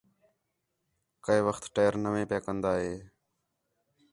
کَئے 1.25 1.39
وخت 1.47 1.63
ٹائر 1.75 1.93
نوے 2.03 2.23
پِیا 2.29 2.39
کندا 2.45 2.71
ہِے 2.81 2.93